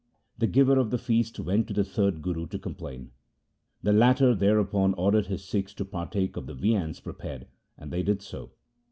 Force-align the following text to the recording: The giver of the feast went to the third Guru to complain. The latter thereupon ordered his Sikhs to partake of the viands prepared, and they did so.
The 0.39 0.47
giver 0.47 0.79
of 0.79 0.89
the 0.89 0.97
feast 0.97 1.39
went 1.39 1.67
to 1.67 1.75
the 1.75 1.83
third 1.83 2.23
Guru 2.23 2.47
to 2.47 2.57
complain. 2.57 3.11
The 3.83 3.93
latter 3.93 4.33
thereupon 4.33 4.95
ordered 4.95 5.27
his 5.27 5.43
Sikhs 5.45 5.75
to 5.75 5.85
partake 5.85 6.35
of 6.35 6.47
the 6.47 6.55
viands 6.55 6.99
prepared, 6.99 7.45
and 7.77 7.91
they 7.93 8.01
did 8.01 8.23
so. 8.23 8.49